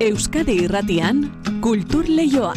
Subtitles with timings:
[0.00, 1.26] Euskadi Irratian
[1.60, 2.54] Kultur Leioa.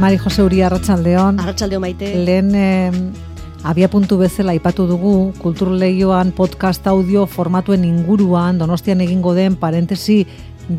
[0.00, 1.38] Mari Jose Uri Arratsaldeon.
[1.38, 2.10] Arratsaldeon maite.
[2.26, 2.90] Lehen eh,
[3.62, 10.24] abia puntu bezala aipatu dugu Kultur Leioan podcast audio formatuen inguruan Donostian egingo den parentesi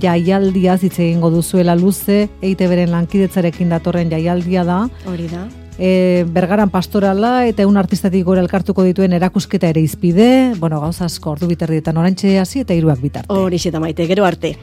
[0.04, 4.84] jaialdia hitz egingo duzuela luze EITBren lankidetzarekin datorren jaialdia da.
[5.08, 5.48] Hori da.
[5.80, 11.38] E, bergaran pastorala eta un artistatik gora elkartuko dituen erakusketa ere izpide, bueno, gauza asko
[11.38, 13.32] ordu biterdietan orantxe hasi eta hiruak bitarte.
[13.32, 14.58] Hori da maite, gero arte.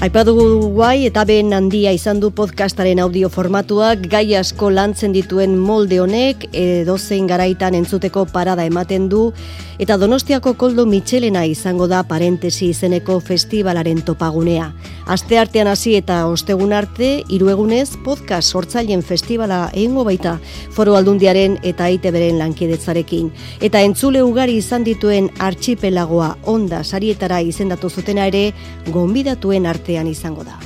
[0.00, 4.06] Aipatugu guai eta ben handia izan du podcastaren audio formatuak.
[4.08, 9.26] Gai asko lantzen dituen molde honek edozein garaitan entzuteko parada ematen du.
[9.80, 14.70] Eta Donostiako koldo Michelena izango da parentesi izeneko festivalaren topagunea.
[15.10, 17.50] Aste artean hasi eta ostegun arte hiru
[18.04, 20.38] podcast sortzaileen festivala egingo baita
[20.70, 28.26] Foro Aldundiaren eta ITBren lankidetzarekin eta entzule ugari izan dituen archipelagoa onda sarietara izendatu zutena
[28.26, 28.52] ere
[28.92, 30.58] gonbidatuen arte izango da.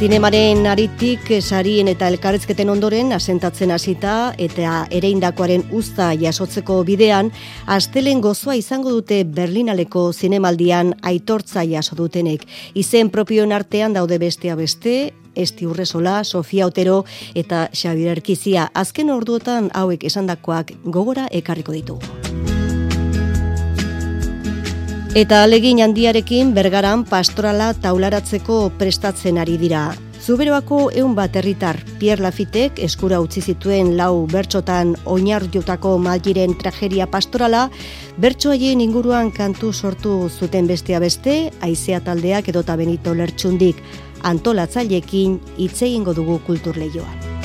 [0.00, 7.28] Zinemaren aritik sarien eta elkarrezketen ondoren asentatzen hasita eta ereindakoaren usta jasotzeko bidean
[7.66, 12.48] astelen gozoa izango dute Berlinaleko zinemaldian aitortza jaso dutenek.
[12.72, 19.68] Izen propioen artean daude bestea beste, Esti Urresola, Sofia Otero eta Xabier Erkizia azken orduotan
[19.74, 22.29] hauek esandakoak gogora ekarriko ditugu.
[25.10, 29.88] Eta alegin handiarekin bergaran pastorala taularatzeko prestatzen ari dira.
[30.22, 37.08] Zuberoako eun bat herritar Pierre Lafitek eskura utzi zituen lau bertxotan oinar jotako malgiren trageria
[37.10, 37.64] pastorala,
[38.22, 43.82] bertso haien inguruan kantu sortu zuten bestea beste, aizea taldeak edota benito lertxundik
[44.22, 47.39] antolatzailekin hitz egingo dugu kulturleioan.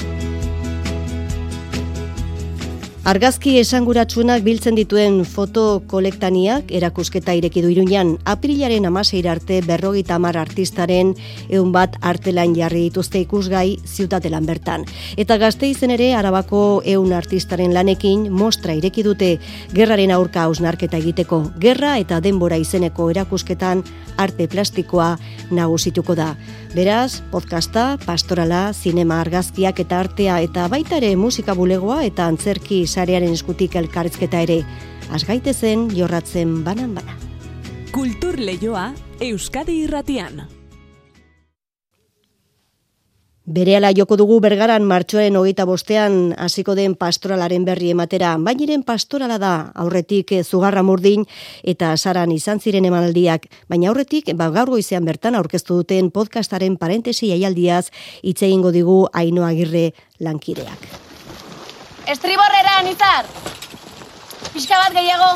[3.05, 10.39] Argazki esanguratsunak biltzen dituen foto kolektaniak erakusketa ireki du iruñan aprilaren amaseir arte berrogita amar
[10.42, 11.11] artistaren
[11.54, 14.88] eun bat artelan jarri dituzte ikusgai ziutatelan bertan.
[15.21, 19.32] Eta gazte izen ere arabako eun artistaren lanekin mostra ireki dute
[19.77, 21.43] gerraren aurka hausnarketa egiteko.
[21.61, 23.86] Gerra eta denbora izeneko erakusketan
[24.17, 25.20] arte plastikoa
[25.52, 26.33] nagusituko da.
[26.75, 33.31] Beraz, podcasta, pastorala, zinema argazkiak eta artea eta baita ere musika bulegoa eta antzerki sarearen
[33.31, 34.58] eskutik elkarrizketa ere.
[35.15, 37.15] Azgaite zen jorratzen banan-bana.
[37.95, 38.89] Kultur Leioa,
[39.23, 40.43] Euskadi Irratian.
[43.45, 48.32] Berehala joko dugu bergaran martxoaren hogeita bostean hasiko den pastoralaren berri ematera.
[48.42, 51.28] Bainiren pastorala da aurretik zugarra murdin
[51.61, 53.45] eta saran izan ziren emanaldiak.
[53.70, 57.92] Baina aurretik ba, gaur goizean bertan aurkeztu duten podcastaren parentesi aialdiaz
[58.23, 60.89] hitz egingo digu aino agirre lankideak.
[62.10, 63.30] Estriborrera, nizar!
[64.55, 65.36] Pixka bat gehiago,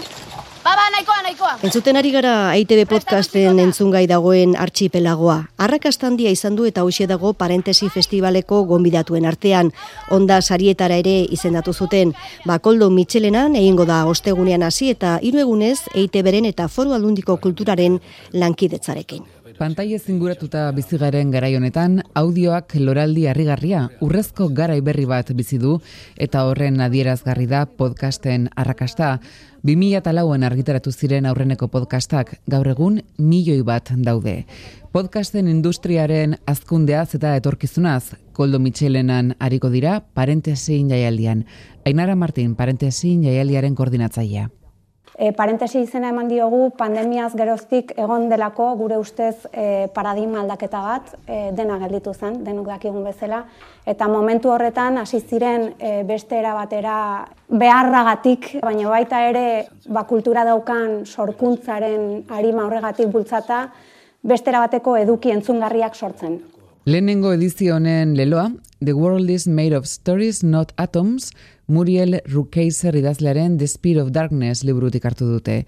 [0.63, 1.51] Baba, nahikoa, nahikoa.
[1.63, 5.37] Entzuten ari gara ITB podcasten entzungai dagoen archipelagoa.
[5.65, 9.71] Arrakastandia izan du eta hoxe dago parentesi festivaleko gonbidatuen artean.
[10.11, 12.13] Onda sarietara ere izendatu zuten.
[12.45, 18.01] Bakoldo Michelenan egingo da ostegunean hasi eta hiru egunez EITBren eta Foru Aldundiko Kulturaren
[18.33, 19.23] lankidetzarekin.
[19.59, 25.73] Pantaile zinguratuta bizi garen garai honetan, audioak loraldi harrigarria, urrezko garai berri bat bizi du
[26.15, 29.17] eta horren adierazgarri da podcasten arrakasta.
[29.63, 34.45] 2004an argitaratu ziren aurreneko podcastak, gaur egun milioi bat daude.
[34.95, 41.43] Podcasten industriaren azkundeaz eta etorkizunaz, Koldo Michelenan hariko dira, parentesin jaialdian.
[41.85, 44.47] Ainara Martin, parentesin jaialdiaren koordinatzailea.
[45.19, 51.09] E, parentesi izena eman diogu pandemiaz geroztik egon delako gure ustez e, paradigma aldaketa bat
[51.27, 53.41] e, dena gelditu zen, denok dakigun bezala.
[53.83, 56.93] Eta momentu horretan hasi ziren e, beste era batera
[57.51, 59.43] beharragatik, baina baita ere
[59.91, 63.65] ba, kultura daukan sorkuntzaren arima horregatik bultzata,
[64.23, 66.39] bestera bateko eduki entzungarriak sortzen.
[66.89, 68.47] Lehenengo edizio honen leloa,
[68.83, 71.27] The World is Made of Stories, Not Atoms,
[71.67, 75.59] Muriel Rukeiser idazlearen The Speed of Darkness liburutik hartu dute.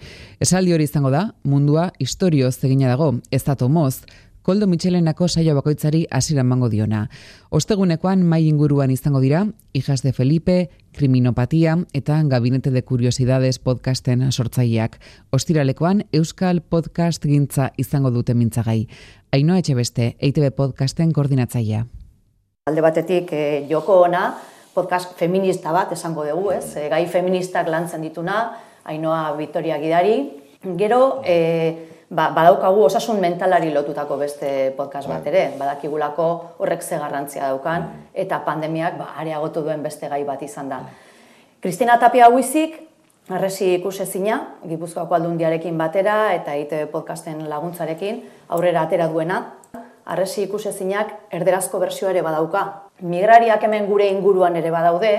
[0.42, 4.00] Esaldi hori izango da, mundua historioz egina dago, ez atomoz,
[4.42, 7.04] Koldo Michelenako saio bakoitzari hasiran mango diona.
[7.54, 9.44] Ostegunekoan mai inguruan izango dira,
[9.74, 14.98] Hijas de Felipe, Kriminopatia eta Gabinete de Curiosidades podcasten sortzaileak.
[15.30, 18.88] Ostiralekoan Euskal Podcast gintza izango dute mintzagai.
[19.32, 21.86] Ainoa etxe beste, EITB podcasten koordinatzailea.
[22.66, 24.36] Alde batetik, eh, joko ona,
[24.74, 26.74] podcast feminista bat esango dugu, ez?
[26.90, 30.32] gai feministak lantzen dituna, Ainoa Victoria Gidari.
[30.78, 36.28] Gero, e, ba, badaukagu osasun mentalari lotutako beste podcast bat ere, badakigulako
[36.60, 40.82] horrek ze garrantzia daukan, eta pandemiak ba, areagotu duen beste gai bat izan da.
[41.62, 42.76] Kristina Tapia huizik,
[43.30, 49.44] arresi ikusezina, Gipuzkoako aldundiarekin batera, eta ITV podcasten laguntzarekin, aurrera atera duena,
[50.06, 52.66] arresi ikusezinak erderazko bersioa ere badauka.
[53.02, 55.14] Migrariak hemen gure inguruan ere badaude,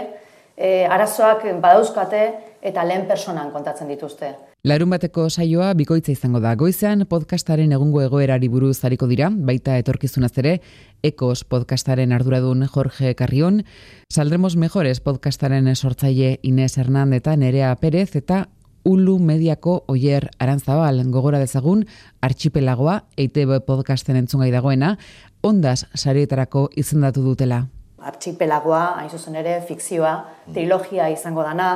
[0.56, 2.22] e, arazoak badauzkate
[2.62, 4.34] eta lehen personan kontatzen dituzte.
[4.62, 6.54] Larun bateko saioa bikoitza izango da.
[6.54, 10.60] Goizean podcastaren egungo egoerari buruz hariko dira, baita etorkizunaz ere,
[11.02, 13.64] Ekos podcastaren arduradun Jorge Carrion,
[14.08, 18.46] Saldremos Mejores podcastaren sortzaile Inés Hernandez eta Nerea Pérez eta
[18.84, 21.84] Ulu Mediako Oier Arantzabal gogora dezagun
[22.20, 24.96] archipelagoa EITB podcasten entzungai dagoena,
[25.42, 27.66] ondas sarietarako izendatu dutela.
[28.04, 30.14] Archipelagoa, hain zuzen ere, fikzioa,
[30.52, 31.68] trilogia izango dana,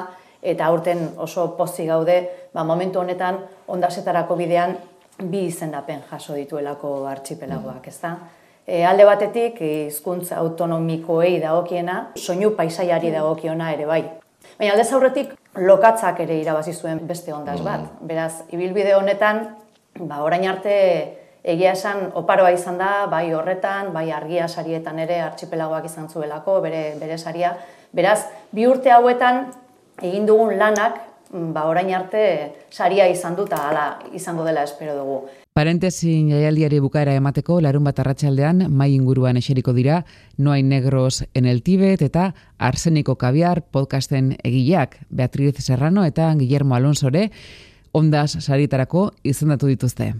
[0.42, 2.16] eta aurten oso pozi gaude,
[2.54, 3.40] ba, momentu honetan
[3.72, 4.76] ondasetarako bidean
[5.22, 8.16] bi izendapen jaso dituelako archipelagoak, ez da?
[8.66, 14.02] E, alde batetik, hizkuntza autonomikoei dagokiena, soinu paisaiari dagokiona ere bai.
[14.58, 17.86] Baina alde zaurretik, lokatzak ere irabazi zuen beste ondaz bat.
[17.86, 18.08] Mm.
[18.10, 19.46] Beraz, ibilbide honetan,
[20.00, 20.74] ba, orain arte
[21.46, 26.82] egia esan oparoa izan da, bai horretan, bai argia sarietan ere archipelagoak izan zuelako, bere,
[27.00, 27.54] bere saria.
[27.94, 29.46] Beraz, bi urte hauetan
[30.02, 30.98] egin dugun lanak,
[31.30, 32.26] ba, orain arte
[32.70, 35.20] saria izan dut, hala izango dela espero dugu.
[35.56, 40.02] Parentesin jaialdiari bukaera emateko larun bat arratsaldean mai inguruan eseriko dira
[40.36, 42.26] Noai Negros en el Tibet eta
[42.58, 47.30] Arseniko Kaviar podcasten egileak Beatriz Serrano eta Guillermo Alonsore
[47.96, 50.12] ondas saritarako izendatu dituzte.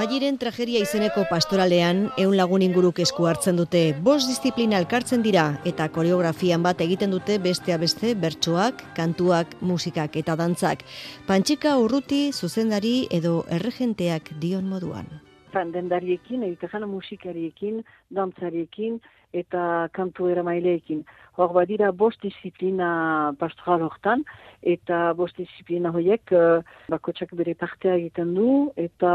[0.00, 5.90] Mairen trageria izeneko pastoralean, eun lagun inguruk esku hartzen dute, bos disiplina elkartzen dira eta
[5.92, 10.86] koreografian bat egiten dute bestea beste bertsoak, kantuak, musikak eta dantzak.
[11.28, 15.10] Pantxika urruti, zuzendari edo erregenteak dion moduan.
[15.52, 19.02] Dendariekin, egiten musikariekin, dantzariekin
[19.36, 21.02] eta kantu eramaileekin.
[21.36, 24.24] Hor badira bost disiplina pastoral hortan,
[24.62, 28.48] eta bost disiplina horiek uh, bakotsak bere partea egiten du,
[28.80, 29.12] eta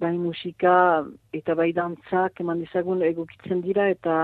[0.00, 0.74] bai musika
[1.36, 4.16] eta bai dantzak eman dizagun egokitzen dira eta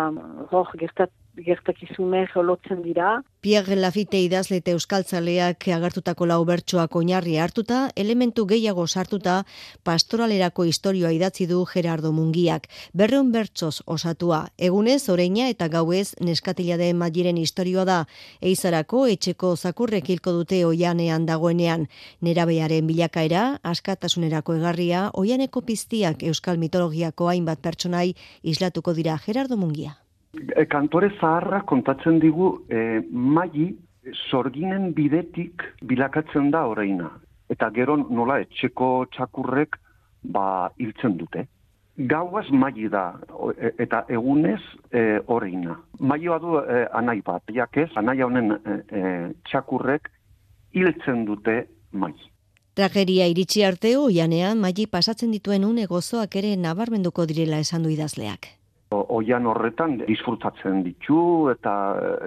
[0.50, 1.12] hor gertat,
[1.44, 3.22] gertakizune lotzen dira.
[3.40, 9.44] Pierre Lafite idazle eta euskaltzaleak agartutako lau bertsoak oinarri hartuta, elementu gehiago sartuta,
[9.84, 12.68] pastoralerako historioa idatzi du Gerardo Mungiak.
[12.92, 17.98] Berreun bertsoz osatua, egunez, oreina eta gauez neskatila den magiren historioa da,
[18.40, 21.86] eizarako etxeko zakurrek hilko dute oianean dagoenean.
[22.20, 29.96] Nerabearen bilakaera, askatasunerako egarria, oianeko piztiak euskal mitologiako hainbat pertsonai islatuko dira Gerardo Mungia.
[30.36, 33.70] E, kantore zaharra kontatzen digu e, maili
[34.30, 37.10] sorginen bidetik bilakatzen da oraina.
[37.50, 39.78] Eta gero nola etxeko txakurrek
[40.36, 41.46] ba hiltzen dute.
[41.96, 43.06] Gauaz maili da
[43.54, 44.60] e, eta egunez
[44.90, 45.78] e, oraina.
[46.00, 49.02] Maioa du e, anai bat, jakez, anai honen e, e,
[49.48, 50.10] txakurrek
[50.76, 51.62] hiltzen dute
[51.92, 52.32] maili.
[52.76, 58.52] Trageria iritsi arte oianean maili pasatzen dituen une gozoak ere nabarmenduko direla esan du idazleak
[58.90, 61.72] oian horretan disfrutatzen ditu eta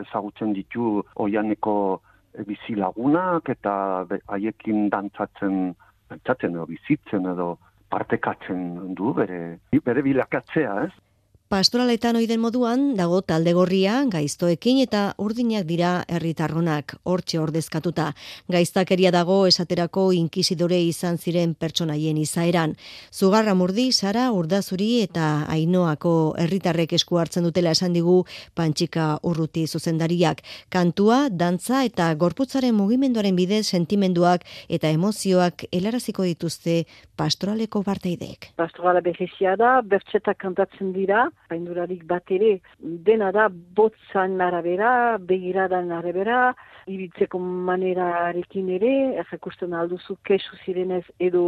[0.01, 1.75] ezagutzen ditu oianeko
[2.47, 5.75] bizilagunak eta haiekin dantzatzen
[6.09, 7.57] dantzatzen edo bizitzen edo
[7.89, 10.91] partekatzen du bere bere bilakatzea, ez?
[11.49, 18.11] Pastoraletan oiden moduan, dago talde gorria, gaiztoekin eta urdinak dira herritarronak, hortxe ordezkatuta.
[18.53, 22.75] Gaiztakeria dago esaterako inkizidore izan ziren pertsonaien izaeran.
[23.09, 28.19] Zugarra murdi, Sara, Urdazuri eta Ainoako herritarrek esku hartzen dutela esan digu
[28.53, 30.45] pantxika urruti zuzendariak.
[30.69, 36.83] Kantua, dantza eta gorputzaren mugimenduaren bidez sentimenduak eta emozioak helaraziko dituzte
[37.17, 38.51] pastoraleko barteideek.
[38.53, 46.53] Pastorala behizia da, bertxetak kantatzen dira, paindurarik bat ere, dena da botzan arabera, begiradan arabera,
[46.89, 47.39] ibiltzeko
[47.69, 51.45] manerarekin ere, errakusten alduzu kesu zirenez edo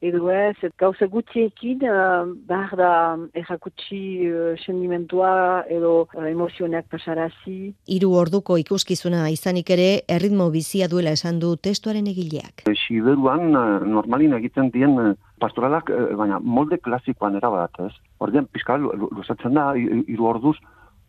[0.00, 2.92] edo ez, et gauza gutxiekin, uh, behar da
[3.36, 7.74] errakutsi uh, sendimentua edo uh, emozioneak pasarazi.
[7.84, 12.64] Hiru orduko ikuskizuna izanik ere, erritmo bizia duela esan du testuaren egileak.
[12.86, 13.50] Siberuan,
[13.92, 14.96] normalin egiten dien
[15.40, 17.94] pastoralak, baina molde klasikoan erabat, ez?
[18.20, 20.58] Ordean, pizka, luzatzen da, hiru orduz,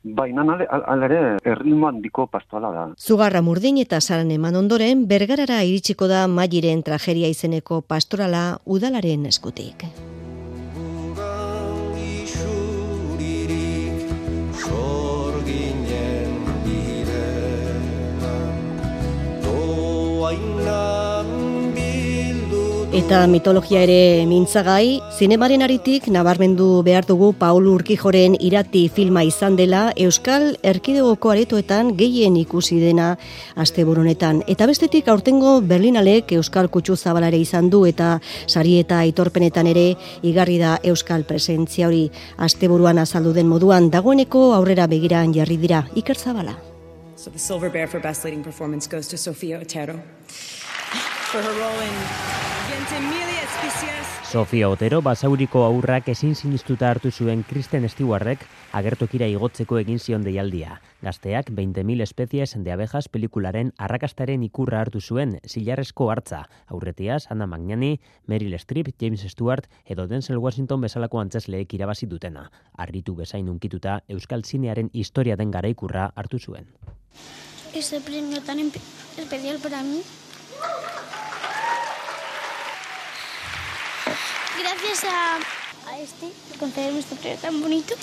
[0.03, 0.41] Baina
[0.89, 2.85] alere erritmo handiko pastoala da.
[2.97, 9.85] Zugarra murdin eta saran eman ondoren, bergarara iritsiko da mairen trageria izeneko pastorala udalaren eskutik.
[22.91, 29.93] Eta mitologia ere mintzagai, zinemaren aritik nabarmendu behar dugu Paul Urkijoren irati filma izan dela
[29.95, 33.13] Euskal Erkidegoko aretoetan gehien ikusi dena
[33.55, 34.43] asteburunetan.
[34.51, 40.59] Eta bestetik aurtengo Berlinalek Euskal Kutsu Zabalare izan du eta sari eta aitorpenetan ere igarri
[40.59, 46.57] da Euskal presentzia hori asteburuan azaldu den moduan dagoeneko aurrera begiran jarri dira Iker Zabala.
[47.15, 50.01] So the Silver Bear for Best Leading Performance goes to Sofia Otero
[51.31, 52.50] for her role in
[54.31, 58.45] Sofia Otero basauriko aurrak ezin sinistuta hartu zuen Kristen Stewartek
[58.79, 60.77] agertokira igotzeko egin zion deialdia.
[61.03, 66.45] Gazteak 20.000 espezies de abejas pelikularen arrakastaren ikurra hartu zuen zilarrezko hartza.
[66.67, 72.47] Aurretiaz, Anna Magnani, Meryl Streep, James Stewart edo Denzel Washington bezalako antzesleek irabazi dutena.
[72.77, 76.71] Arritu bezain unkituta Euskal Zinearen historia den garaikurra hartu zuen.
[77.73, 78.59] Ese premio tan
[79.17, 80.03] especial para mí
[84.59, 85.37] gracias a,
[85.89, 87.95] a este concederme este premio tan bonito.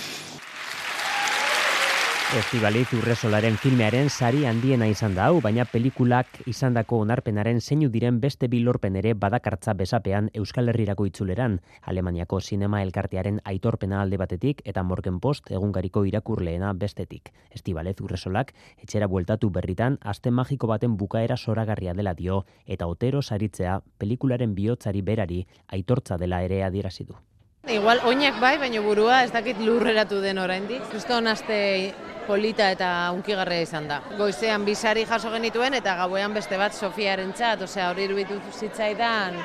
[2.37, 8.50] Estibaliz Urresolaren filmearen sari handiena izan da hau, baina pelikulak izandako onarpenaren zeinu diren beste
[8.52, 11.54] bilorpen ere badakartza besapean Euskal Herrirako itzuleran,
[11.88, 17.32] Alemaniako sinema elkartearen aitorpena alde batetik eta Morgen Post egungariko irakurleena bestetik.
[17.49, 23.80] Estibalez Urresolak etxera bueltatu berritan aste magiko baten bukaera soragarria dela dio eta otero saritzea
[23.97, 27.16] pelikularen bihotzari berari aitortza dela ere adierazi du.
[27.67, 30.83] Igual oinak bai, baina burua ez dakit lurreratu den oraindik.
[30.93, 31.93] Justo aste
[32.27, 34.00] polita eta unkigarria izan da.
[34.17, 39.37] Goizean bisari jaso genituen eta gauean beste bat Sofiaren txat, osea hori irubitu zitzaidan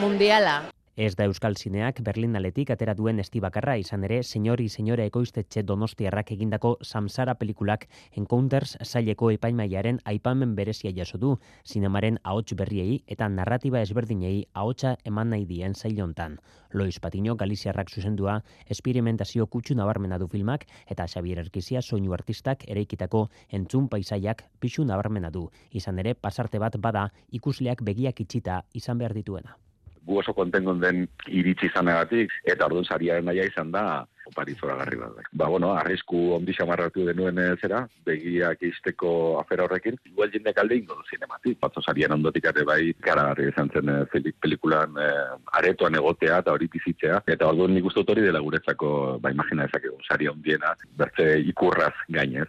[0.00, 0.62] mundiala.
[0.94, 6.34] Ez da Euskal Zineak Berlin aletik atera duen estibakarra izan ere, senyori senyore ekoiztetxe donostiarrak
[6.34, 11.30] egindako samsara pelikulak Encounters saileko epaimaiaren aipamen berezia jaso du,
[11.64, 16.36] zinemaren ahots berriei eta narratiba ezberdinei ahotsa eman nahi dien sailontan.
[16.74, 23.30] Lois Patino Galiziarrak zuzendua, esperimentazio kutsu nabarmena du filmak eta Xavier Erkizia soinu artistak ereikitako
[23.48, 25.48] entzun paisaiak pixu nabarmena du.
[25.70, 29.61] Izan ere, pasarte bat bada ikusleak begiak itxita izan behar dituena
[30.06, 35.26] gu oso kontengon den iritsi izanagatik, eta orduan sariaren naia izan da, opari zora bat.
[35.32, 40.78] Ba, bueno, arrisku ondi xamarratu denuen eh, zera, begiak izteko afera horrekin, igual jendek alde
[40.78, 41.58] ingo du zinematik.
[41.60, 43.98] Batzo sarien ondotik ere bai, gara garri izan zen e,
[44.40, 45.10] pelikulan e,
[45.58, 47.22] aretoan egotea eta hori bizitzea.
[47.26, 52.48] Eta orduan nik uste hori dela guretzako, ba, imagina ezakegu, saria ondiena, bertze ikurraz gainez.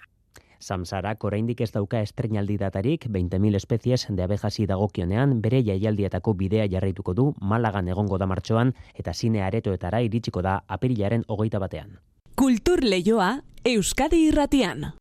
[0.64, 7.14] Samsarak oraindik ez dauka estrenaldi datarik 20.000 espezies de abejasi dagokionean bere jaialdietako bidea jarraituko
[7.14, 12.00] du Malagan egongo da martxoan eta zine aretoetara iritsiko da apirilaren hogeita batean.
[12.36, 14.94] Kultur Leioa Euskadi Irratian.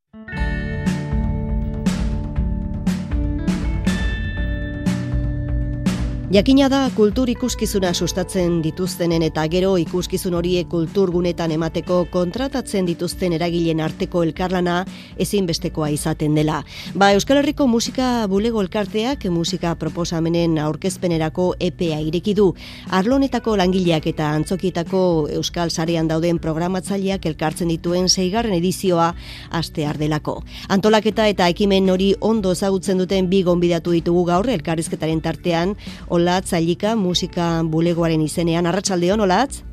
[6.32, 13.82] Jakina da kultur ikuskizuna sustatzen dituztenen eta gero ikuskizun horiek kulturgunetan emateko kontratatzen dituzten eragileen
[13.84, 14.78] arteko elkarlana
[15.20, 16.62] ezinbestekoa izaten dela.
[16.96, 22.48] Ba, Euskal Herriko musika bulego elkarteak musika proposamenen aurkezpenerako EPA ireki du.
[22.88, 25.02] Arlonetako langileak eta antzokietako
[25.36, 29.10] Euskal Sarean dauden programatzaileak elkartzen dituen zeigarren edizioa
[29.50, 30.38] aste ardelako.
[30.70, 35.76] Antolaketa eta ekimen hori ondo ezagutzen duten bi gonbidatu ditugu gaur elkarrizketaren tartean,
[36.22, 38.66] Olatz Ailika musika bulegoaren izenean.
[38.70, 39.64] Arratsaldeon Olatz.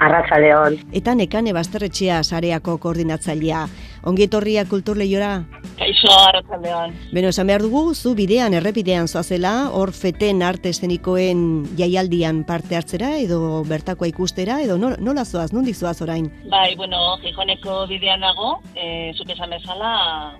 [0.00, 0.78] Arratsaldeon.
[0.96, 3.66] Eta nekane basterretxea sareako koordinatzailea.
[4.08, 5.42] Ongi etorria kultur lehiora?
[5.76, 6.94] Kaixo, arratzaldean.
[7.12, 11.42] Beno, esan behar dugu, zu bidean, errepidean zoazela, hor feten arte eszenikoen
[11.76, 16.30] jaialdian parte hartzera, edo bertakoa ikustera, edo nola zoaz, nondik zoaz orain?
[16.52, 19.92] Bai, bueno, jijoneko bidean nago, e, zuk esan bezala,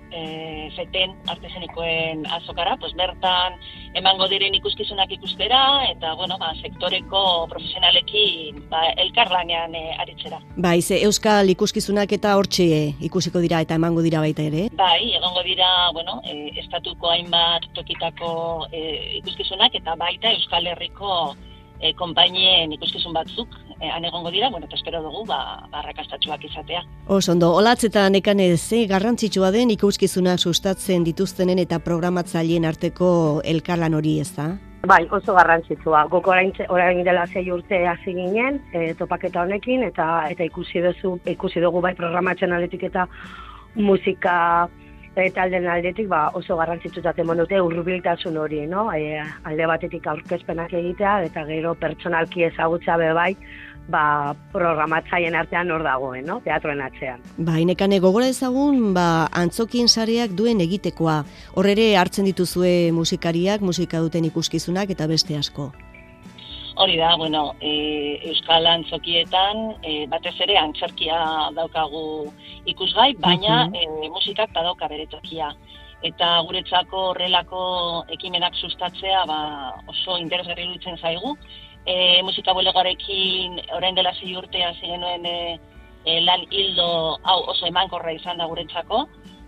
[0.09, 3.61] e, feten arte eszenikoen azokara, pues bertan
[3.97, 10.39] emango diren ikuskizunak ikustera, eta, bueno, ba, sektoreko profesionalekin ba, elkarlanean e, aritzera.
[10.55, 12.67] Bai, ze euskal ikuskizunak eta hortxe
[13.09, 14.67] ikusiko dira eta emango dira baita ere?
[14.79, 15.67] Bai, egongo dira,
[15.97, 18.31] bueno, e, estatuko hainbat tokitako
[18.71, 18.81] e,
[19.19, 21.35] ikuskizunak eta baita Euskal Herriko
[21.81, 26.83] e, konpainien ikuskizun batzuk e, han egongo dira, bueno, eta espero dugu, ba, barrakastatxuak izatea.
[27.07, 34.19] Osondo, olatz eta nekan ez, garrantzitsua den ikuskizuna sustatzen dituztenen eta programatzaileen arteko elkarlan hori
[34.21, 34.51] ez da?
[34.87, 36.07] Bai, oso garrantzitsua.
[36.09, 41.19] Gok orain, orain dela zei urte hasi ginen, e, topaketa honekin, eta eta ikusi duzu,
[41.29, 43.05] ikusi dugu bai programatzen aldetik eta
[43.75, 44.69] musika
[45.15, 48.87] e, talden aldetik ba, oso garrantzitsutat emon dute urbiltasun hori, no?
[48.93, 53.31] E, alde batetik aurkezpenak egitea, eta gero pertsonalki ezagutza be bai,
[53.91, 56.39] ba, programatzaien artean hor dagoen, no?
[56.45, 57.21] teatroen atzean.
[57.37, 61.21] Ba, inekane gogora ezagun, ba, antzokin sareak duen egitekoa.
[61.55, 65.71] Hor ere hartzen dituzue musikariak, musika duten ikuskizunak eta beste asko.
[66.75, 71.17] Hori da, bueno, e, Euskal Antzokietan e, batez ere antzerkia
[71.55, 72.31] daukagu
[72.71, 75.49] ikusgai, baina e, musikak badauka bere tokia.
[76.01, 77.63] Eta guretzako horrelako
[78.15, 79.39] ekimenak sustatzea ba,
[79.91, 81.35] oso interesgarri iruditzen zaigu.
[81.85, 85.59] E, musika bulegoarekin orain dela zei urtea zirenuen e,
[86.05, 86.87] e, lan hildo
[87.21, 89.03] hau oso emankorra izan da guretzako.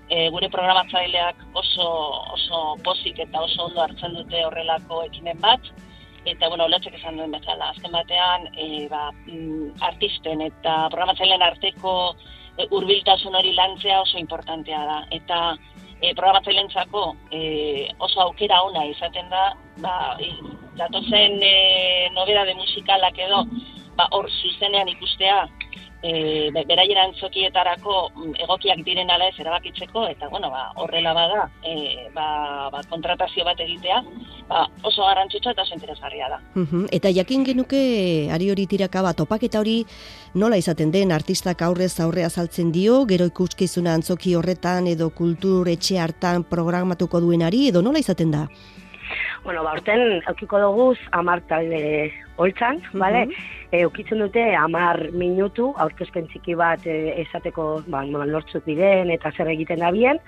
[0.10, 1.88] E, gure programatzaileak oso,
[2.36, 5.72] oso pozik eta oso ondo hartzen dute horrelako ekimen bat
[6.26, 11.94] eta bueno, olatzek esan duen bezala, azken batean, e, ba, mm, artisten eta programatzailean arteko
[12.58, 15.00] e, urbiltasun hori lantzea oso importantea da.
[15.12, 15.40] Eta
[16.00, 17.42] e, programatzaileentzako e,
[18.00, 19.46] oso aukera ona izaten da,
[19.84, 20.32] ba, e,
[20.80, 21.56] datozen e,
[22.16, 23.44] nobeda de musikalak edo,
[23.98, 25.44] ba, hor zuzenean ikustea,
[26.04, 32.10] e, beraien antzokietarako mm, egokiak diren ala ez erabakitzeko, eta bueno, ba, horrela bada, e,
[32.14, 34.02] ba, ba, kontratazio bat egitea,
[34.50, 36.42] ba, oso garrantzutsa eta oso interesgarria da.
[36.92, 37.82] Eta jakin genuke,
[38.34, 39.80] ari hori tiraka bat, topaketa hori
[40.36, 46.00] nola izaten den artistak aurrez aurre azaltzen dio, gero ikuskizuna antzoki horretan edo kultur etxe
[46.04, 48.48] hartan programatuko duenari, edo nola izaten da?
[49.44, 53.26] Bueno, ba, orten, aukiko dugu amar talde holtzan, bale?
[53.76, 56.96] Eukitzen dute amar minutu, aurkezpen txiki bat e,
[57.26, 60.22] esateko ba, lortzuk diren eta zer egiten da bien,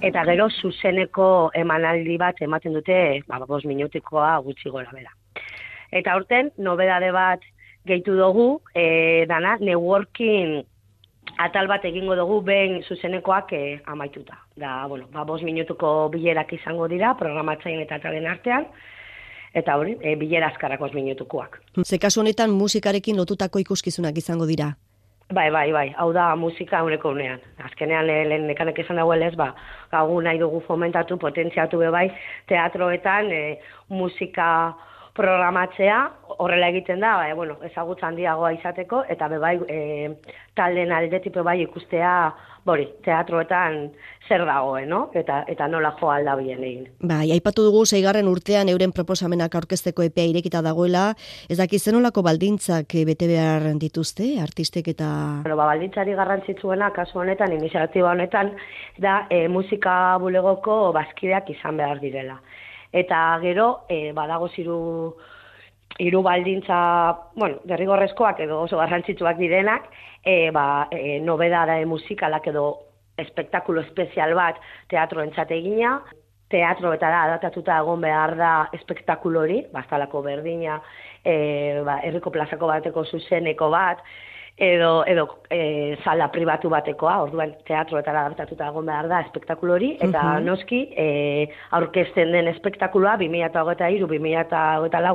[0.00, 1.26] eta gero zuzeneko
[1.58, 5.10] emanaldi bat ematen dute ba, bos minutikoa gutxi gora bera.
[5.90, 7.42] Eta aurten, nobedade bat
[7.90, 10.62] gehitu dugu, e, dana, networking
[11.38, 14.38] atal bat egingo dugu behin zuzenekoak e, amaituta.
[14.56, 18.66] Da, bueno, ba, bos minutuko bilerak izango dira, programatzain eta atalen artean,
[19.54, 21.60] eta hori, e, bilera azkarakos minutukoak.
[21.84, 24.72] Ze kasu honetan musikarekin lotutako ikuskizunak izango dira?
[25.32, 27.40] Bai, bai, bai, hau da musika uneko unean.
[27.64, 29.54] Azkenean, eh, lehen nekanek esan dagoen ez, ba,
[29.92, 32.08] gagu nahi dugu fomentatu, potentziatu be bai,
[32.48, 33.42] teatroetan e,
[33.88, 34.48] musika
[35.16, 35.98] programatzea,
[36.38, 39.80] horrela egiten da, bai, bueno, ezagutza handiagoa izateko, eta be bai, e,
[40.56, 42.14] talden aldetik bai ikustea,
[42.64, 43.90] bori, teatroetan
[44.28, 45.00] zer dagoen, no?
[45.18, 46.86] Eta, eta nola jo alda bien egin.
[47.02, 51.10] Bai, aipatu dugu zeigarren urtean euren proposamenak aurkezteko epea irekita dagoela,
[51.50, 55.10] ez daki zenolako baldintzak eh, bete behar dituzte, artistek eta...
[55.42, 58.54] Bueno, ba, baldintzari garrantzitsuena, kasu honetan, iniziatiba honetan,
[59.02, 62.40] da e, musika bulegoko bazkideak izan behar direla
[62.92, 64.80] eta gero e, badago ziru
[65.98, 66.78] hiru baldintza,
[67.36, 69.88] bueno, derrigorrezkoak edo oso garrantzitsuak direnak,
[70.24, 72.66] e, ba, e, nobedada e, musikalak edo
[73.20, 76.02] espektakulo espezial bat teatro egina,
[76.48, 80.80] teatro eta da adatatuta egon behar da espektakulo hori, bastalako berdina,
[81.24, 84.02] e, ba, erriko plazako bateko zuzeneko bat,
[84.62, 90.22] edo, edo e, sala pribatu batekoa, orduan teatroetara hartatuta egon behar da espektakulu hori, eta
[90.36, 91.06] uh noski e,
[91.78, 95.14] aurkezten den espektakuloa 2023 2024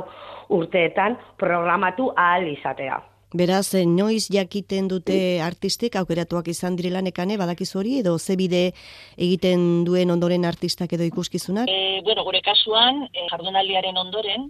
[0.56, 3.00] urteetan programatu ahal izatea.
[3.36, 8.72] Beraz, eh, noiz jakiten dute artistek aukeratuak izan direla nekane, badakizu hori, edo ze bide
[9.18, 11.68] egiten duen ondoren artistak edo ikuskizunak?
[11.68, 14.48] E, bueno, gure kasuan, e, jardunaldiaren ondoren,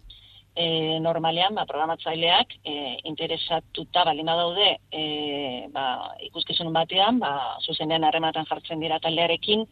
[0.58, 2.74] e, normalean ba, programatzaileak e,
[3.10, 5.02] interesatuta balima daude e,
[5.74, 9.64] ba, ikuskizun batean, ba, zuzenean harrematan jartzen dira taldearekin,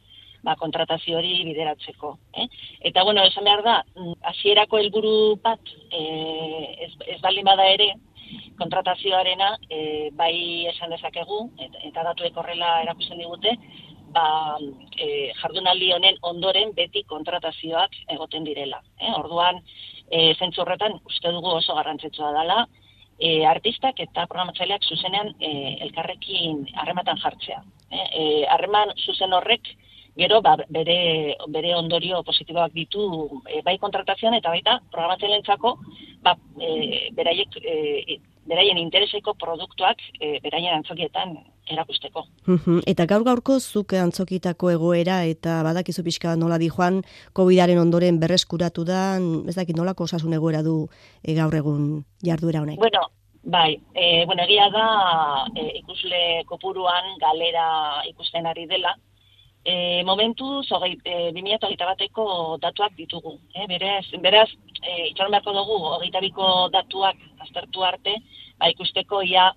[0.46, 2.12] ba, kontratazio hori bideratzeko.
[2.38, 2.46] Eh?
[2.90, 3.80] Eta, bueno, esan behar da,
[4.30, 6.04] hasierako helburu bat e,
[6.86, 7.92] ez, ez balima da ere,
[8.58, 9.80] kontratazioarena e,
[10.18, 13.54] bai esan dezakegu, eta, eta datuek horrela erakusten digute,
[14.16, 14.56] ba,
[14.96, 18.80] e, jardunaldi honen ondoren beti kontratazioak egoten direla.
[19.00, 19.12] Eh?
[19.18, 19.60] Orduan,
[20.08, 22.60] e, zentzu horretan uste dugu oso garrantzitsua dela
[23.18, 25.50] e, artistak eta programatzaileak zuzenean e,
[25.88, 27.62] elkarrekin harrematan jartzea.
[27.90, 29.74] E, e, harreman zuzen horrek
[30.16, 33.02] gero ba, bere, bere ondorio positiboak ditu
[33.50, 35.74] e, bai kontratazioan eta baita programatzaileentzako
[36.24, 41.36] ba, e, beraiek e, beraien intereseko produktuak e, beraien antzokietan
[41.70, 42.24] erakusteko.
[42.86, 47.02] Eta gaur gaurko zuk antzokitako egoera eta badakizu pixka nola di joan
[47.36, 50.86] COVIDaren ondoren berreskuratu da, ez dakit nolako osasun egoera du
[51.22, 52.78] e, gaur egun jarduera honek?
[52.78, 53.02] Bueno,
[53.42, 54.86] bai, e, bueno, egia da
[55.54, 57.66] e, ikusle kopuruan galera
[58.12, 58.94] ikusten ari dela,
[59.68, 62.24] E, momentu, zogei, e, 2008 bateko
[62.62, 63.32] datuak ditugu.
[63.50, 64.46] E, beraz, beraz
[64.78, 68.14] e, itxaron beharko dugu, hogeita biko datuak aztertu arte,
[68.60, 69.48] ba, ikusteko ia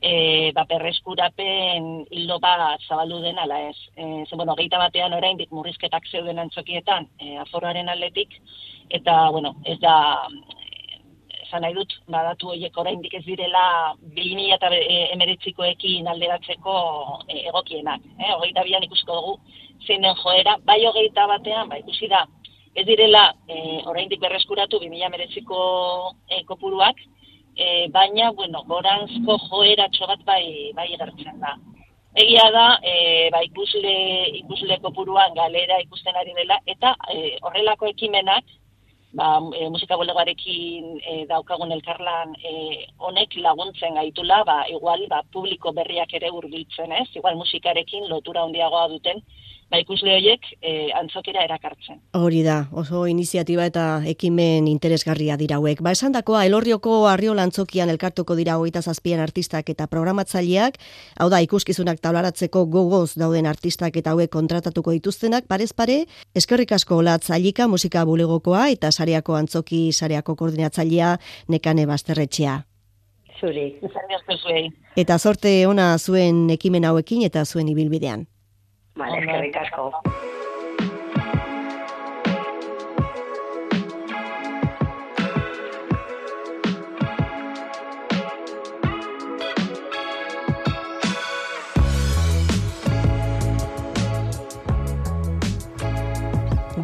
[0.00, 3.76] e, ba, perreskurapen hildo bat zabaldu den, ala ez.
[3.96, 8.38] E, ze, bueno, hogeita batean oraindik murrizketak zeuden antzokietan, e, aforoaren aldetik,
[8.90, 9.96] eta, bueno, ez da,
[11.46, 14.70] esan nahi dut, badatu horiek oraindik ez direla 2000 eta
[15.14, 16.74] emeretzikoekin alderatzeko
[17.28, 18.02] e, egokienak.
[18.18, 18.32] Eh?
[18.34, 19.36] Hogeita bian ikusko dugu
[19.86, 22.24] zein den joera, bai hogeita batean, bai ikusi da,
[22.74, 25.60] ez direla e, oraindik berreskuratu 2019ko
[26.28, 26.98] e, kopuruak,
[27.56, 31.56] e, baina, bueno, goranzko joeratxo bat bai, bai gertzen da.
[32.16, 33.96] Egia da, e, ba, ikusle,
[34.42, 38.44] ikusle kopuruan galera ikusten ari dela, eta e, horrelako ekimenak,
[39.16, 45.72] ba, e, musika bolegarekin e, daukagun elkarlan e, honek laguntzen gaitula, ba, igual ba, publiko
[45.76, 49.20] berriak ere hurbiltzen ez, igual musikarekin lotura handiagoa duten,
[49.70, 51.98] ba, ikusle horiek e, antzokera erakartzen.
[52.16, 55.82] Hori da, oso iniziatiba eta ekimen interesgarria dira hauek.
[55.84, 60.78] Ba, esan dakoa, elorrioko arriola antzokian elkartuko dira hogeita zazpien artistak eta programatzaileak,
[61.18, 67.02] hau da, ikuskizunak taularatzeko gogoz dauden artistak eta hauek kontratatuko dituztenak, parez pare, eskerrik asko
[67.02, 71.16] latz ailika musika bulegokoa eta sareako antzoki sareako koordinatzailea
[71.48, 72.62] nekane basterretxea.
[73.36, 73.66] Zuri,
[74.96, 78.24] Eta sorte ona zuen ekimen hauekin eta zuen ibilbidean.
[78.96, 79.90] Vale, eskerrik asko.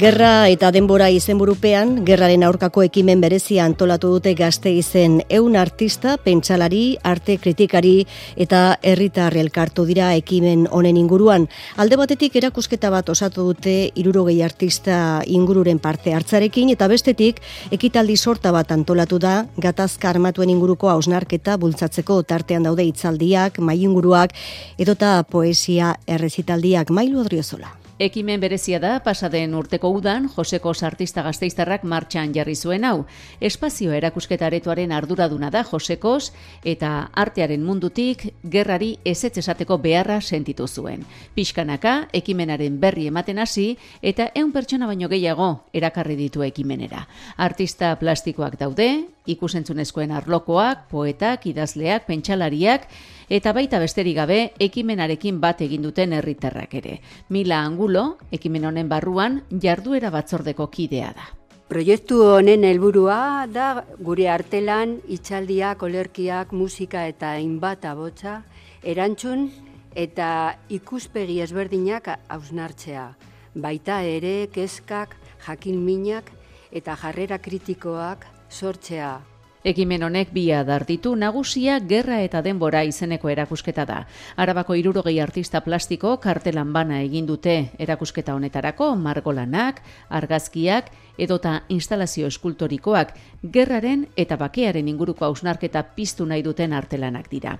[0.02, 6.96] Gerra eta denbora izenburupean, gerraren aurkako ekimen berezia antolatu dute gazte izen eun artista, pentsalari,
[7.06, 7.92] arte kritikari
[8.34, 11.44] eta herritar elkartu dira ekimen honen inguruan.
[11.78, 14.96] Alde batetik erakusketa bat osatu dute irurogei artista
[15.30, 17.38] ingururen parte hartzarekin eta bestetik
[17.70, 24.34] ekitaldi sorta bat antolatu da gatazka armatuen inguruko hausnarketa bultzatzeko tartean daude itzaldiak, mai inguruak
[24.82, 27.70] edota poesia errezitaldiak mailu adriozola.
[28.02, 33.04] Ekimen berezia da pasaden urteko udan Joseko artista gazteiztarrak martxan jarri zuen hau.
[33.38, 36.32] Espazio erakusketa aretoaren arduraduna da Josekos
[36.64, 41.06] eta artearen mundutik gerrari ezetz esateko beharra sentitu zuen.
[41.36, 47.06] Piskanaka ekimenaren berri ematen hasi eta ehun pertsona baino gehiago erakarri ditu ekimenera.
[47.36, 48.90] Artista plastikoak daude,
[49.26, 52.88] ikusentzunezkoen arlokoak, poetak, idazleak, pentsalariak,
[53.30, 56.98] eta baita besterik gabe ekimenarekin bat egin duten herritarrak ere.
[57.28, 61.30] Mila Angulo, ekimen honen barruan, jarduera batzordeko kidea da.
[61.72, 68.42] Proiektu honen helburua da gure artelan, itxaldiak, olerkiak, musika eta hainbat abotza,
[68.82, 69.48] erantzun
[69.96, 73.06] eta ikuspegi ezberdinak hausnartzea.
[73.54, 76.28] Baita ere, kezkak, jakin minak
[76.72, 79.31] eta jarrera kritikoak sortzea
[79.62, 84.00] Ekimen honek bi adar ditu nagusia gerra eta denbora izeneko erakusketa da.
[84.34, 89.78] Arabako irurogei artista plastiko kartelan bana egin dute erakusketa honetarako margolanak,
[90.10, 93.12] argazkiak edota instalazio eskultorikoak
[93.54, 97.58] gerraren eta bakearen inguruko hausnarketa piztu nahi duten artelanak dira.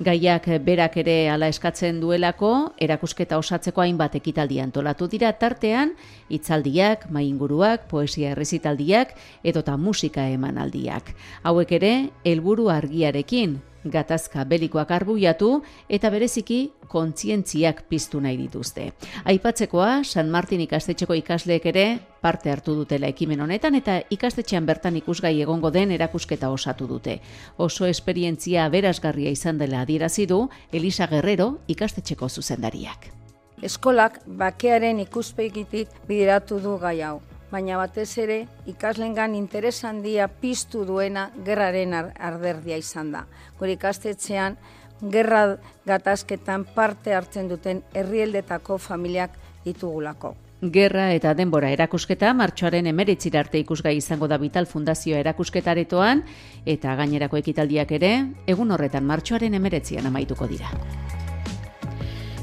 [0.00, 5.92] Gaiak berak ere ala eskatzen duelako erakusketa osatzeko hainbat ekitaldi antolatu dira tartean
[6.30, 9.12] hitzaldiak, mai inguruak, poesia errezitaldiak
[9.44, 11.12] edota musika emanaldiak.
[11.42, 11.92] Hauek ere
[12.24, 18.92] helburu argiarekin gatazka belikoak arbuiatu eta bereziki kontzientziak piztu nahi dituzte.
[19.24, 21.86] Aipatzekoa, San Martin ikastetxeko ikasleek ere
[22.22, 27.18] parte hartu dutela ekimen honetan eta ikastetxean bertan ikusgai egongo den erakusketa osatu dute.
[27.56, 33.10] Oso esperientzia berazgarria izan dela adierazi du Elisa Guerrero ikastetxeko zuzendariak.
[33.62, 37.20] Eskolak bakearen ikuspegitik bideratu du gai hau
[37.52, 43.26] baina batez ere ikaslengan interes handia piztu duena gerraren arderdia izan da.
[43.58, 44.56] Gure ikastetxean
[45.12, 45.42] gerra
[45.86, 49.36] gatazketan parte hartzen duten herrieldetako familiak
[49.66, 50.34] ditugulako.
[50.62, 56.22] Gerra eta denbora erakusketa martxoaren emeritzir arte ikusgai izango da Vital Fundazioa erakusketaretoan
[56.76, 58.12] eta gainerako ekitaldiak ere
[58.46, 60.70] egun horretan martxoaren emeretzian amaituko dira.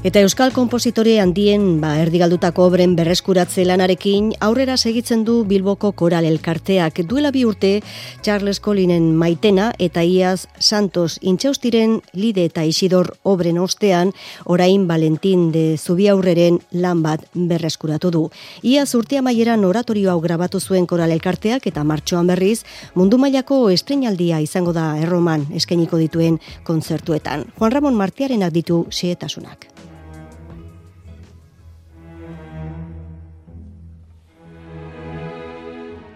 [0.00, 7.02] Eta Euskal Kompositore handien ba, erdigaldutako obren berreskuratze lanarekin aurrera segitzen du Bilboko Koral Elkarteak
[7.04, 7.82] duela bi urte
[8.24, 14.14] Charles Collinen maitena eta Iaz Santos intxaustiren lide eta isidor obren ostean
[14.46, 18.24] orain Valentin de Zubiaurreren lan bat berreskuratu du.
[18.62, 22.62] Iaz urtea maieran oratorio hau grabatu zuen Koral Elkarteak eta martxoan berriz
[22.94, 27.50] mundu mailako estrenaldia izango da erroman eskainiko dituen kontzertuetan.
[27.60, 29.68] Juan Ramon Martiarenak ditu xeetasunak.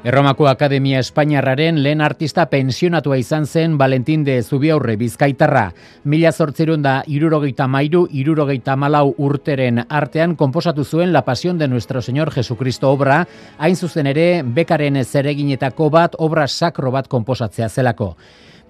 [0.04, 5.70] Erromako Akademia Espainiarraren lehen artista pensionatua izan zen Valentin de Zubiaurre Bizkaitarra.
[6.04, 12.02] Mila zortzerun da irurogeita mairu, irurogeita malau urteren artean komposatu zuen La Pasión de Nuestro
[12.02, 13.22] Señor Jesucristo obra,
[13.56, 18.14] hain zuzen ere bekaren zereginetako bat obra sakro bat komposatzea zelako.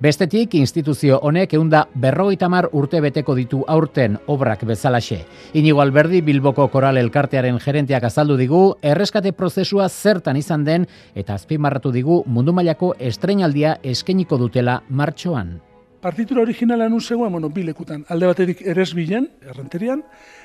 [0.01, 5.21] Bestetik, instituzio honek eunda berrogeita mar urte beteko ditu aurten obrak bezalaxe.
[5.55, 11.93] Inigo Alberdi Bilboko Koral Elkartearen gerenteak azaldu digu, erreskate prozesua zertan izan den eta azpimarratu
[11.95, 15.61] digu mundu mailako estreinaldia eskeniko dutela martxoan.
[16.03, 18.03] Partitura originala nun zegoen, bueno, bilekutan.
[18.13, 20.03] Alde baterik eres bilen, errenterian,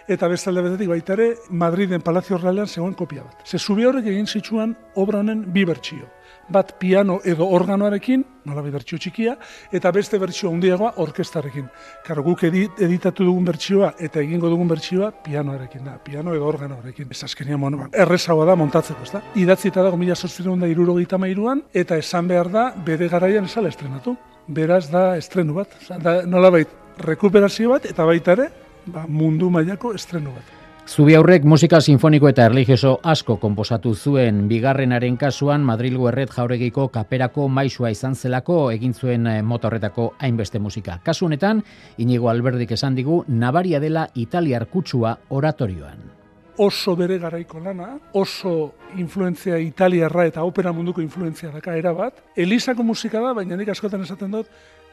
[0.07, 3.41] eta beste alde batetik baitare Madriden Palazio Realean zegoen kopia bat.
[3.43, 6.07] Ze zubi horrek egin zitsuan obra honen bi bertsio.
[6.49, 9.35] Bat piano edo organoarekin, nola bi bertsio txikia,
[9.71, 11.67] eta beste bertsio handiagoa orkestarekin.
[12.05, 17.07] Karo, guk editatu dugun bertsioa eta egingo dugun bertsioa pianoarekin da, piano edo organoarekin.
[17.12, 19.21] Ez azkenia, bueno, errezagoa da montatzeko, ez da?
[19.35, 24.17] Idatzita dago mila sortzireun da irurogeita mairuan, eta esan behar da, bere garaian esala estrenatu
[24.49, 25.75] beraz da estrenu bat.
[26.01, 26.71] Da, nola bait,
[27.05, 28.49] rekuperazio bat, eta baita ere,
[28.89, 30.59] ba, mundu mailako estrenu bat.
[30.89, 37.45] Zubi aurrek musika sinfoniko eta erligioso asko konposatu zuen bigarrenaren kasuan Madrilgo erret jauregiko kaperako
[37.45, 40.97] maisua izan zelako egin zuen eh, mota horretako hainbeste musika.
[41.06, 41.62] Kasu honetan,
[42.02, 46.17] inigo alberdik esan digu, nabaria dela italiar kutsua oratorioan
[46.60, 52.17] oso bere garaiko lana, oso influentzia italiarra eta opera munduko influentzia daka era bat.
[52.36, 54.49] Elizako musika da, baina nik askotan esaten dut,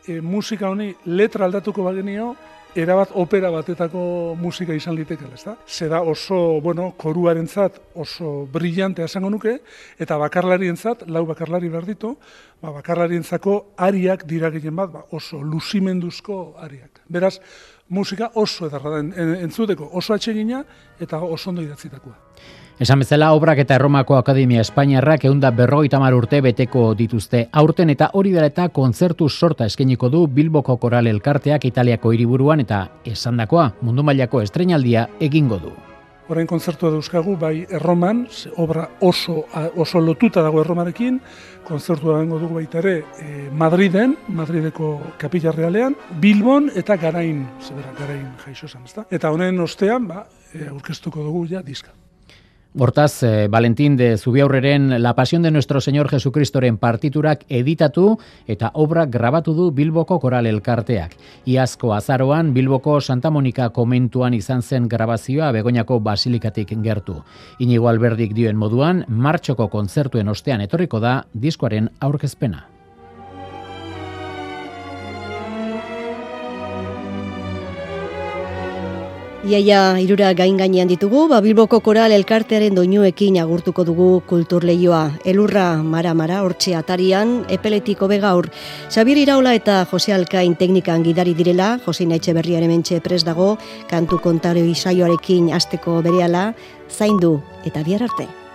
[0.07, 2.35] e, musika honi letra aldatuko bagenio,
[2.77, 4.01] erabat opera batetako
[4.39, 5.55] musika izan litekela, ezta?
[5.67, 9.57] Zeda oso, bueno, koruarentzat oso brillante esango nuke
[9.99, 12.13] eta bakarlarientzat lau bakarlari behar ditu,
[12.61, 13.57] ba bakarlarientzako
[13.89, 17.01] ariak dira gehien bat, ba, oso lusimenduzko ariak.
[17.09, 17.39] Beraz,
[17.89, 20.65] musika oso edarra da entzuteko, oso atsegina
[21.01, 22.17] eta oso ondo idatzitakoa.
[22.77, 28.33] Esan bezala, obrak eta Erromako Akademia Espainiarrak eunda berroita urte beteko dituzte aurten eta hori
[28.33, 34.43] dela eta kontzertu sorta eskeniko du Bilboko Koral Elkarteak Italiako hiriburuan eta esandakoa mundu mailako
[34.43, 35.73] estrenaldia egingo du.
[36.29, 38.27] Horein kontzertua dauzkagu, bai Erroman,
[38.59, 41.21] obra oso, oso lotuta dago Erromarekin,
[41.65, 48.35] kontzertua dago dugu baita ere e, Madriden, Madrideko kapilla realean, Bilbon eta Garain, zebera, Garain
[48.45, 49.07] jaixo ezta?
[49.11, 51.95] Eta honen ostean, ba, e, dugu ja diska.
[52.79, 59.07] Hortaz, eh, Valentín de Zubiaurreren La Pasión de Nuestro Señor Jesucristoren partiturak editatu eta obra
[59.07, 61.17] grabatu du Bilboko Koral Elkarteak.
[61.47, 67.23] Iazko azaroan Bilboko Santa Monika komentuan izan zen grabazioa Begoñako Basilikatik gertu.
[67.59, 72.76] Inigo Alberdik dioen moduan, martxoko kontzertuen ostean etorriko da diskoaren aurkezpena.
[79.47, 85.21] Iaia irura gain gainean ditugu, ba, Bilboko koral elkartearen doinuekin agurtuko dugu kulturleioa.
[85.23, 88.49] Elurra mara mara hortxe atarian, epeletiko begaur.
[88.91, 93.53] Xabir Iraula eta Jose Alkain teknikan gidari direla, Jose Naitxe berriaren mentxe pres dago,
[93.87, 96.49] kantu kontaro isaioarekin asteko bereala,
[96.91, 98.46] zaindu eta bihar arte.